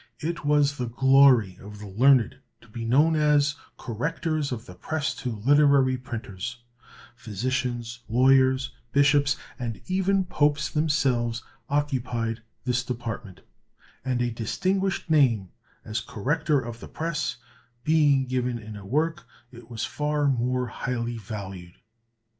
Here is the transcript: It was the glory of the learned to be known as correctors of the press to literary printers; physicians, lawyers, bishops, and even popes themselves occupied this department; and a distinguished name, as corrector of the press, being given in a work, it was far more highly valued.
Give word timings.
It 0.19 0.43
was 0.43 0.77
the 0.79 0.87
glory 0.87 1.59
of 1.61 1.77
the 1.77 1.85
learned 1.87 2.39
to 2.61 2.67
be 2.67 2.85
known 2.85 3.15
as 3.15 3.53
correctors 3.77 4.51
of 4.51 4.65
the 4.65 4.73
press 4.73 5.13
to 5.17 5.29
literary 5.29 5.95
printers; 5.95 6.63
physicians, 7.15 7.99
lawyers, 8.09 8.71
bishops, 8.93 9.37
and 9.59 9.79
even 9.85 10.25
popes 10.25 10.71
themselves 10.71 11.43
occupied 11.69 12.41
this 12.65 12.83
department; 12.83 13.41
and 14.03 14.23
a 14.23 14.31
distinguished 14.31 15.07
name, 15.07 15.49
as 15.85 16.01
corrector 16.01 16.59
of 16.59 16.79
the 16.79 16.87
press, 16.87 17.35
being 17.83 18.25
given 18.25 18.57
in 18.57 18.75
a 18.75 18.83
work, 18.83 19.27
it 19.51 19.69
was 19.69 19.85
far 19.85 20.25
more 20.27 20.65
highly 20.65 21.19
valued. 21.19 21.75